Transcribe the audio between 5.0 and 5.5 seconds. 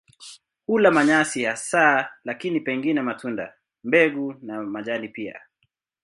pia.